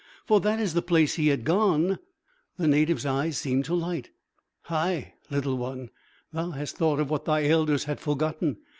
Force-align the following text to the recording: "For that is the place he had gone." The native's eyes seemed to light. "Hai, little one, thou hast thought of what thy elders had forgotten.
"For 0.25 0.39
that 0.39 0.59
is 0.59 0.73
the 0.73 0.81
place 0.81 1.13
he 1.13 1.27
had 1.27 1.43
gone." 1.43 1.99
The 2.57 2.67
native's 2.67 3.05
eyes 3.05 3.37
seemed 3.37 3.65
to 3.65 3.75
light. 3.75 4.09
"Hai, 4.63 5.13
little 5.29 5.59
one, 5.59 5.91
thou 6.33 6.49
hast 6.49 6.75
thought 6.75 6.99
of 6.99 7.11
what 7.11 7.25
thy 7.25 7.45
elders 7.45 7.83
had 7.83 7.99
forgotten. 7.99 8.57